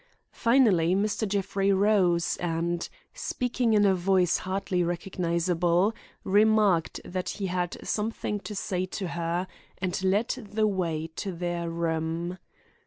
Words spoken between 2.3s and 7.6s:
and, speaking in a voice hardly recognizable, remarked that he